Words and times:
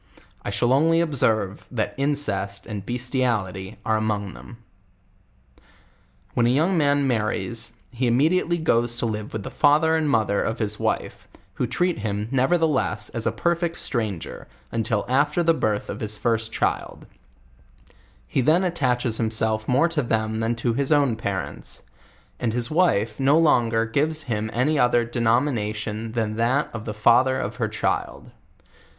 I 0.43 0.49
shall 0.49 0.73
only 0.73 0.99
observe, 0.99 1.67
that 1.69 1.93
incest 1.95 2.65
and 2.65 2.83
bestiality 2.83 3.77
are 3.85 3.97
among 3.97 4.33
them. 4.33 4.57
When 6.33 6.47
a 6.47 6.49
young 6.49 6.75
man 6.75 7.05
marries, 7.05 7.73
he 7.91 8.07
immediately 8.07 8.57
goes 8.57 8.97
to 8.97 9.05
livb 9.05 9.31
with 9.31 9.43
the 9.43 9.51
father 9.51 9.95
and 9.95 10.09
mathercf 10.09 10.57
his 10.57 10.79
wife, 10.79 11.27
who 11.53 11.67
treat 11.67 11.99
him, 11.99 12.29
nev 12.31 12.49
ertheless, 12.49 13.11
as 13.13 13.27
a 13.27 13.31
perfect 13.31 13.77
stranger, 13.77 14.47
until 14.71 15.05
after 15.07 15.43
the 15.43 15.53
birth 15.53 15.87
of 15.87 15.99
his 15.99 16.17
first 16.17 16.51
child: 16.51 17.05
he 18.25 18.41
then 18.41 18.63
attaches 18.63 19.17
himself 19.17 19.67
more 19.67 19.87
to 19.87 20.01
them 20.01 20.39
than 20.39 20.55
to 20.55 20.73
his 20.73 20.91
own 20.91 21.15
parents; 21.15 21.83
and 22.39 22.53
his 22.53 22.71
wife 22.71 23.19
no 23.19 23.37
longer 23.37 23.85
gives 23.85 24.23
him 24.23 24.49
any 24.51 24.79
other 24.79 25.05
denomination 25.05 26.13
than 26.13 26.37
that 26.37 26.71
of 26.73 26.85
the 26.85 26.93
father 26.95 27.37
of 27.37 27.57
her 27.57 27.67
child. 27.67 28.31